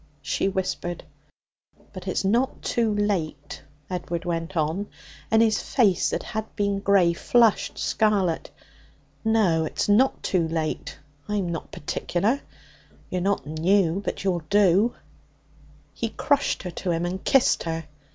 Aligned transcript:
she 0.23 0.49
whispered. 0.49 1.03
'But 1.93 2.07
it's 2.07 2.25
not 2.25 2.63
too 2.63 2.91
late,' 2.91 3.61
Edward 3.87 4.25
went 4.25 4.57
on, 4.57 4.87
and 5.29 5.43
his 5.43 5.61
face, 5.61 6.09
that 6.09 6.23
had 6.23 6.55
been 6.55 6.79
grey, 6.79 7.13
flushed 7.13 7.77
scarlet. 7.77 8.49
'No, 9.23 9.63
it's 9.63 9.87
not 9.87 10.23
too 10.23 10.47
late. 10.47 10.97
I'm 11.29 11.51
not 11.51 11.71
particular. 11.71 12.41
You're 13.11 13.21
not 13.21 13.45
new, 13.45 14.01
but 14.03 14.23
you'll 14.23 14.41
do.' 14.49 14.95
He 15.93 16.09
crushed 16.09 16.63
her 16.63 16.71
to 16.71 16.89
him 16.89 17.05
and 17.05 17.23
kissed 17.23 17.61
her. 17.65 17.85